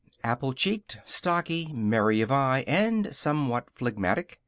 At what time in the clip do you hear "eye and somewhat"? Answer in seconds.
2.31-3.67